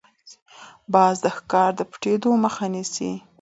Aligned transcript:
باز 0.93 1.15
د 1.25 1.27
ښکار 1.37 1.69
د 1.75 1.81
پټېدو 1.91 2.29
مخه 2.43 2.65
نیسي 2.73 3.11